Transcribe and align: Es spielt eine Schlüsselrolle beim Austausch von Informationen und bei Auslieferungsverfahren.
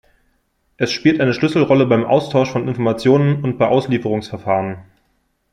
Es 0.77 0.91
spielt 0.91 1.21
eine 1.21 1.31
Schlüsselrolle 1.31 1.85
beim 1.85 2.05
Austausch 2.05 2.49
von 2.49 2.67
Informationen 2.67 3.43
und 3.43 3.59
bei 3.59 3.67
Auslieferungsverfahren. 3.67 4.79